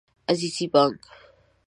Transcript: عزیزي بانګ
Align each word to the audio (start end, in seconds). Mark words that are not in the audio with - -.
عزیزي 0.31 0.65
بانګ 0.73 0.99